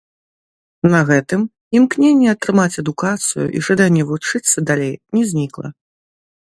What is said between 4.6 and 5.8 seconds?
далей не знікла.